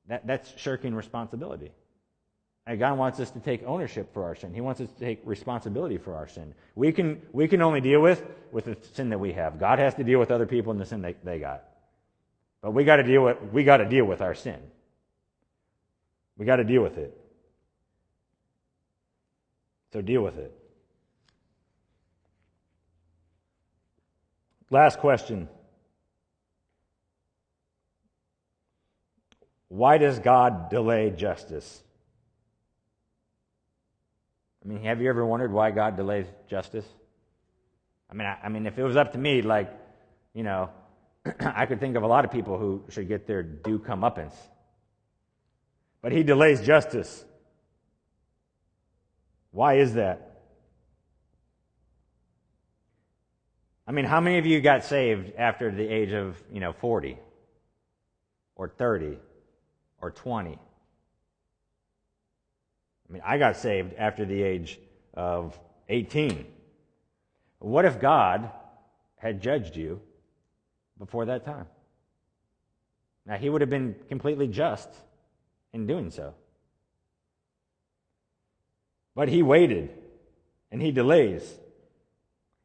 [0.08, 1.72] That, that's shirking responsibility.
[2.70, 4.54] And God wants us to take ownership for our sin.
[4.54, 6.54] He wants us to take responsibility for our sin.
[6.76, 9.58] We can, we can only deal with, with the sin that we have.
[9.58, 11.64] God has to deal with other people and the sin they, they got.
[12.62, 14.60] But we got to deal with, we got to deal with our sin.
[16.38, 17.20] We got to deal with it.
[19.92, 20.56] So deal with it.
[24.70, 25.48] Last question.
[29.66, 31.82] Why does God delay justice?
[34.64, 36.86] I mean, have you ever wondered why God delays justice?
[38.10, 39.72] I mean, I, I mean, if it was up to me, like,
[40.34, 40.70] you know,
[41.40, 44.34] I could think of a lot of people who should get their due comeuppance.
[46.02, 47.24] But he delays justice.
[49.52, 50.26] Why is that?
[53.86, 57.18] I mean, how many of you got saved after the age of, you know, 40
[58.54, 59.18] or 30
[60.00, 60.58] or 20?
[63.10, 64.78] I mean, I got saved after the age
[65.14, 65.58] of
[65.88, 66.46] 18.
[67.58, 68.50] What if God
[69.16, 70.00] had judged you
[70.96, 71.66] before that time?
[73.26, 74.88] Now, he would have been completely just
[75.72, 76.34] in doing so.
[79.16, 79.90] But he waited
[80.70, 81.58] and he delays.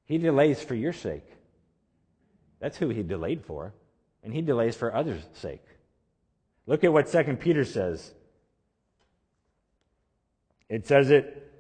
[0.06, 1.26] He delays for your sake.
[2.60, 3.74] That's who he delayed for.
[4.24, 5.66] And he delays for others' sake.
[6.68, 8.14] Look at what 2 Peter says.
[10.70, 11.52] It says it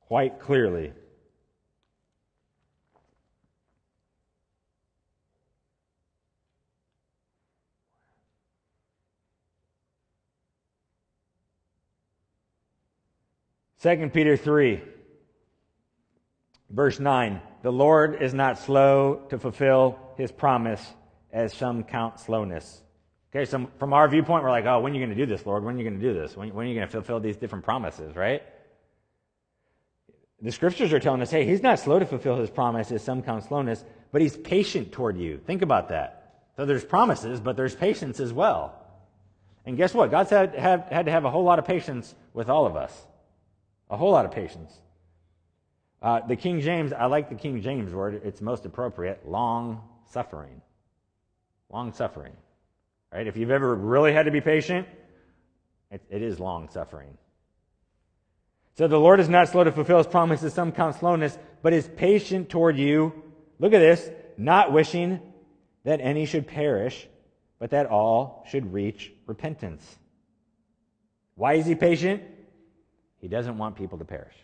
[0.00, 0.92] quite clearly.
[13.78, 14.82] Second Peter 3,
[16.70, 17.40] verse 9.
[17.62, 20.84] The Lord is not slow to fulfill his promise,
[21.32, 22.82] as some count slowness
[23.36, 25.44] Okay, so from our viewpoint, we're like, oh, when are you going to do this,
[25.44, 25.62] Lord?
[25.62, 26.34] When are you going to do this?
[26.34, 28.42] When, when are you going to fulfill these different promises, right?
[30.40, 33.44] The scriptures are telling us, hey, he's not slow to fulfill his promises, some count
[33.44, 35.36] slowness, but he's patient toward you.
[35.36, 36.44] Think about that.
[36.56, 38.74] So there's promises, but there's patience as well.
[39.66, 40.10] And guess what?
[40.10, 42.92] God's had, had, had to have a whole lot of patience with all of us.
[43.90, 44.72] A whole lot of patience.
[46.00, 48.22] Uh, the King James, I like the King James word.
[48.24, 49.28] It's most appropriate.
[49.28, 50.62] Long suffering.
[51.70, 52.32] Long suffering.
[53.12, 53.26] Right?
[53.26, 54.86] If you've ever really had to be patient,
[55.90, 57.16] it, it is long suffering.
[58.76, 61.88] So the Lord is not slow to fulfill his promises, some count slowness, but is
[61.96, 63.22] patient toward you.
[63.58, 65.20] Look at this, not wishing
[65.84, 67.08] that any should perish,
[67.58, 69.82] but that all should reach repentance.
[71.36, 72.22] Why is he patient?
[73.18, 74.34] He doesn't want people to perish.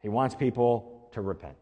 [0.00, 1.56] He wants people to repent.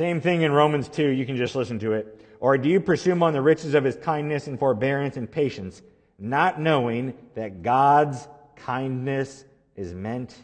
[0.00, 2.24] Same thing in Romans 2, you can just listen to it.
[2.40, 5.82] Or do you presume on the riches of his kindness and forbearance and patience,
[6.18, 8.26] not knowing that God's
[8.56, 9.44] kindness
[9.76, 10.34] is meant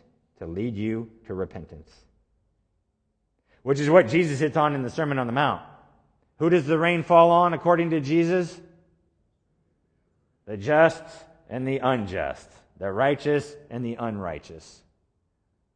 [0.40, 1.90] to lead you to repentance?
[3.62, 5.62] Which is what Jesus hits on in the Sermon on the Mount.
[6.38, 8.60] Who does the rain fall on according to Jesus?
[10.44, 11.02] The just
[11.48, 14.82] and the unjust, the righteous and the unrighteous.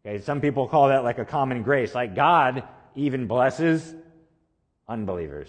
[0.05, 1.95] Okay, some people call that like a common grace.
[1.95, 2.63] Like God
[2.95, 3.95] even blesses
[4.89, 5.49] unbelievers.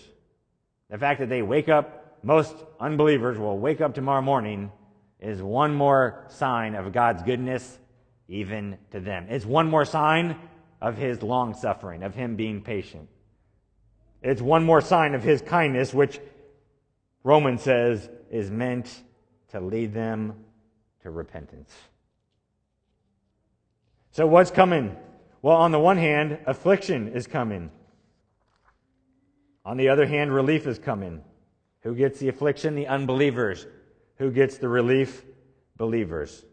[0.89, 4.71] The fact that they wake up, most unbelievers will wake up tomorrow morning,
[5.19, 7.79] is one more sign of God's goodness
[8.27, 9.27] even to them.
[9.29, 10.37] It's one more sign
[10.81, 13.07] of his long suffering, of him being patient.
[14.21, 16.19] It's one more sign of his kindness, which
[17.23, 19.03] Romans says is meant
[19.49, 20.33] to lead them
[21.03, 21.71] to repentance.
[24.11, 24.95] So, what's coming?
[25.41, 27.71] Well, on the one hand, affliction is coming.
[29.65, 31.23] On the other hand, relief is coming.
[31.81, 32.75] Who gets the affliction?
[32.75, 33.65] The unbelievers.
[34.17, 35.23] Who gets the relief?
[35.77, 36.45] Believers.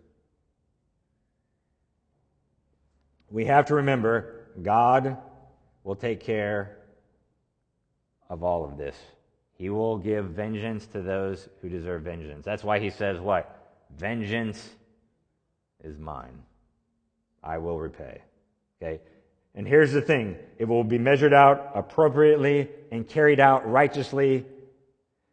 [3.31, 5.19] We have to remember God
[5.85, 6.79] will take care
[8.31, 8.97] of all of this.
[9.55, 12.45] He will give vengeance to those who deserve vengeance.
[12.45, 13.55] That's why he says, What?
[13.97, 14.69] Vengeance
[15.83, 16.43] is mine.
[17.43, 18.23] I will repay.
[18.81, 19.01] Okay?
[19.55, 24.47] And here's the thing it will be measured out appropriately and carried out righteously,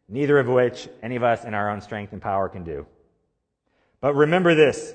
[0.08, 2.86] neither of which any of us in our own strength and power can do.
[4.00, 4.94] But remember this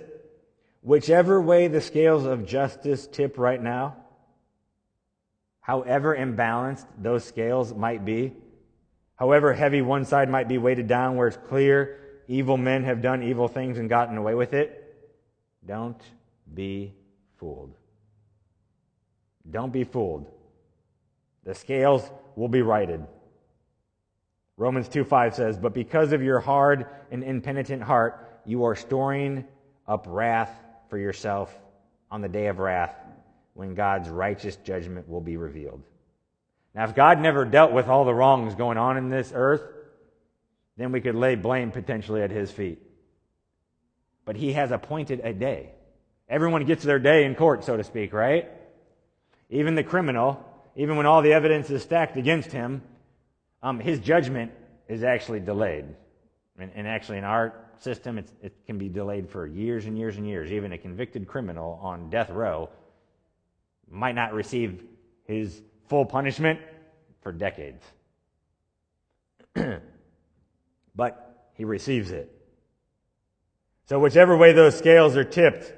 [0.82, 3.96] whichever way the scales of justice tip right now,
[5.62, 8.34] however imbalanced those scales might be,
[9.16, 13.24] however heavy one side might be weighted down where it's clear evil men have done
[13.24, 14.78] evil things and gotten away with it,
[15.66, 16.02] don't
[16.54, 16.94] be
[17.38, 17.76] fooled.
[19.50, 20.30] Don't be fooled.
[21.44, 23.06] The scales will be righted.
[24.58, 29.46] Romans 2 5 says, But because of your hard and impenitent heart, you are storing
[29.88, 30.54] up wrath
[30.90, 31.54] for yourself
[32.12, 32.96] on the day of wrath
[33.54, 35.82] when God's righteous judgment will be revealed.
[36.74, 39.64] Now, if God never dealt with all the wrongs going on in this earth,
[40.78, 42.82] then we could lay blame potentially at his feet.
[44.26, 45.72] But he has appointed a day.
[46.30, 48.50] Everyone gets their day in court, so to speak, right?
[49.52, 50.44] Even the criminal,
[50.76, 52.82] even when all the evidence is stacked against him,
[53.62, 54.52] um, his judgment
[54.88, 55.86] is actually delayed.
[56.58, 60.26] And, and actually, in our system, it can be delayed for years and years and
[60.28, 60.52] years.
[60.52, 62.70] Even a convicted criminal on death row
[63.90, 64.84] might not receive
[65.26, 66.60] his full punishment
[67.22, 67.84] for decades.
[70.96, 72.34] but he receives it.
[73.86, 75.74] So, whichever way those scales are tipped,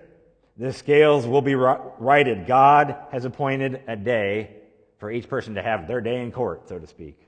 [0.58, 2.46] the scales will be righted.
[2.46, 4.56] God has appointed a day
[4.98, 7.28] for each person to have their day in court, so to speak,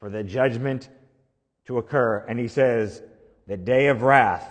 [0.00, 0.88] for the judgment
[1.66, 2.24] to occur.
[2.28, 3.02] And he says,
[3.46, 4.48] the day of wrath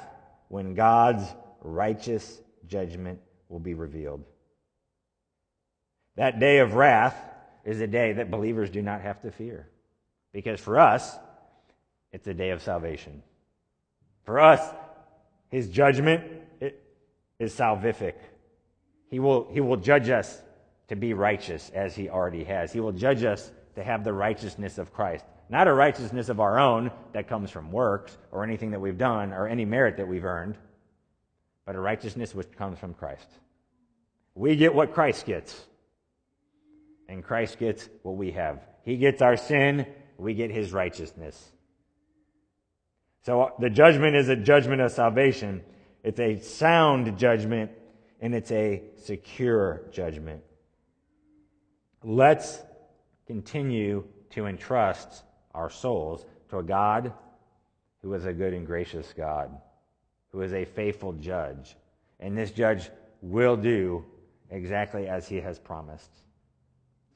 [0.47, 1.23] when God's
[1.61, 3.19] righteous judgment
[3.49, 4.23] will be revealed.
[6.15, 7.15] That day of wrath
[7.65, 9.67] is a day that believers do not have to fear.
[10.31, 11.17] Because for us,
[12.11, 13.21] it's a day of salvation.
[14.23, 14.61] For us,
[15.49, 16.23] his judgment
[17.39, 18.13] is salvific.
[19.09, 20.41] He will, he will judge us
[20.87, 22.71] to be righteous as he already has.
[22.71, 25.25] He will judge us to have the righteousness of Christ.
[25.49, 29.31] Not a righteousness of our own that comes from works or anything that we've done
[29.31, 30.57] or any merit that we've earned,
[31.65, 33.27] but a righteousness which comes from Christ.
[34.33, 35.65] We get what Christ gets,
[37.07, 38.59] and Christ gets what we have.
[38.83, 39.85] He gets our sin,
[40.17, 41.51] we get his righteousness.
[43.23, 45.63] So uh, the judgment is a judgment of salvation.
[46.05, 47.71] It's a sound judgment
[48.21, 50.43] and it's a secure judgment.
[52.03, 52.61] Let's
[53.25, 55.23] continue to entrust
[55.55, 57.11] our souls to a God
[58.03, 59.49] who is a good and gracious God,
[60.31, 61.75] who is a faithful judge.
[62.19, 62.91] And this judge
[63.23, 64.05] will do
[64.51, 66.11] exactly as he has promised.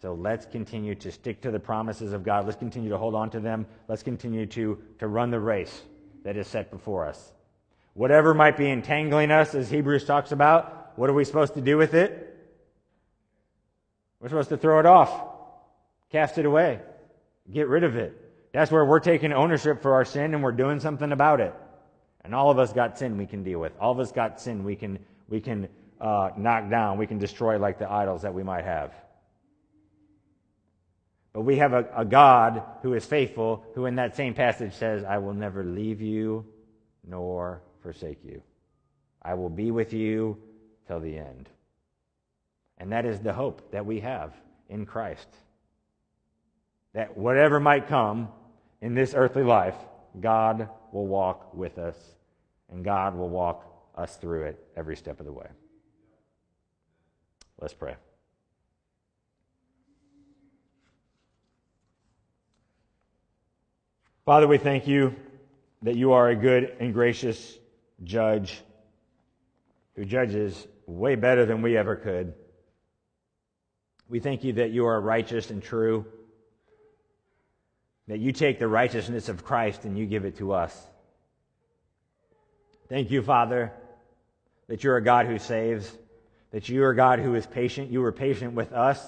[0.01, 2.47] So let's continue to stick to the promises of God.
[2.47, 3.67] Let's continue to hold on to them.
[3.87, 5.83] Let's continue to, to run the race
[6.23, 7.33] that is set before us.
[7.93, 11.77] Whatever might be entangling us, as Hebrews talks about, what are we supposed to do
[11.77, 12.25] with it?
[14.19, 15.11] We're supposed to throw it off,
[16.11, 16.79] cast it away,
[17.51, 18.15] get rid of it.
[18.51, 21.53] That's where we're taking ownership for our sin and we're doing something about it.
[22.23, 23.71] And all of us got sin we can deal with.
[23.79, 25.69] All of us got sin we can we can
[26.01, 26.97] uh, knock down.
[26.97, 28.93] We can destroy like the idols that we might have.
[31.31, 35.03] But we have a, a God who is faithful, who in that same passage says,
[35.03, 36.45] "I will never leave you
[37.07, 38.41] nor forsake you.
[39.21, 40.37] I will be with you
[40.87, 41.49] till the end.
[42.77, 44.33] And that is the hope that we have
[44.69, 45.27] in Christ.
[46.93, 48.29] That whatever might come
[48.81, 49.75] in this earthly life,
[50.19, 51.97] God will walk with us,
[52.71, 53.65] and God will walk
[53.95, 55.47] us through it every step of the way.
[57.59, 57.95] Let's pray.
[64.25, 65.15] Father, we thank you
[65.81, 67.57] that you are a good and gracious
[68.03, 68.61] judge
[69.95, 72.33] who judges way better than we ever could.
[74.07, 76.05] We thank you that you are righteous and true,
[78.07, 80.75] that you take the righteousness of Christ and you give it to us.
[82.87, 83.71] Thank you, Father,
[84.67, 85.91] that you're a God who saves,
[86.51, 87.91] that you are a God who is patient.
[87.91, 89.05] You were patient with us,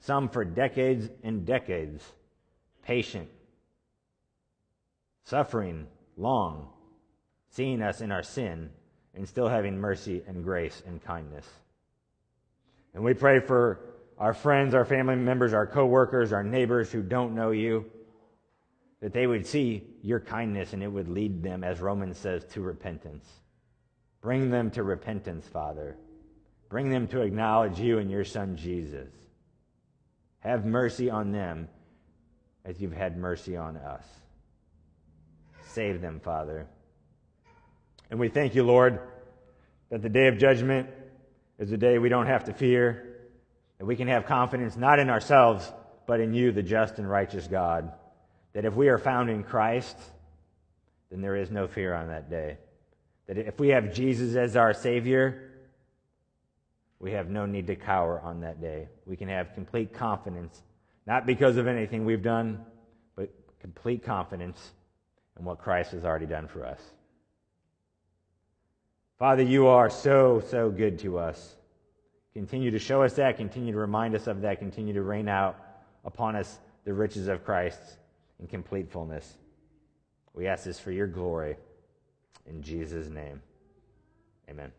[0.00, 2.02] some for decades and decades.
[2.82, 3.28] Patient,
[5.24, 5.86] suffering
[6.16, 6.70] long
[7.50, 8.70] seeing us in our sin
[9.14, 11.46] and still having mercy and grace and kindness.
[12.94, 13.80] And we pray for
[14.18, 17.84] our friends, our family members, our coworkers, our neighbors who don't know you,
[19.00, 22.60] that they would see your kindness and it would lead them, as Romans says, to
[22.60, 23.26] repentance.
[24.20, 25.96] Bring them to repentance, Father.
[26.68, 29.08] Bring them to acknowledge you and your Son, Jesus.
[30.40, 31.68] Have mercy on them
[32.64, 34.04] as you've had mercy on us.
[35.66, 36.66] Save them, Father.
[38.10, 39.00] And we thank you, Lord,
[39.90, 40.88] that the day of judgment
[41.58, 43.16] is a day we don't have to fear,
[43.78, 45.72] that we can have confidence not in ourselves,
[46.06, 47.92] but in you, the just and righteous God.
[48.52, 49.96] That if we are found in Christ,
[51.10, 52.58] then there is no fear on that day.
[53.26, 55.52] That if we have Jesus as our Savior,
[56.98, 58.88] we have no need to cower on that day.
[59.06, 60.62] We can have complete confidence,
[61.06, 62.64] not because of anything we've done,
[63.14, 64.72] but complete confidence
[65.38, 66.80] in what Christ has already done for us.
[69.20, 71.56] Father, you are so, so good to us.
[72.32, 75.58] Continue to show us that, continue to remind us of that, continue to rain out
[76.06, 77.98] upon us the riches of Christ
[78.40, 79.30] in complete fullness.
[80.32, 81.58] We ask this for your glory.
[82.46, 83.42] In Jesus' name,
[84.48, 84.72] amen.